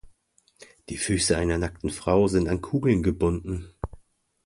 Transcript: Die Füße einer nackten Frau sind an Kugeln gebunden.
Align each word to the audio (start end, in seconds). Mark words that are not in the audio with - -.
Die 0.89 0.97
Füße 0.97 1.37
einer 1.37 1.59
nackten 1.59 1.91
Frau 1.91 2.27
sind 2.27 2.47
an 2.49 2.59
Kugeln 2.63 3.03
gebunden. 3.03 3.71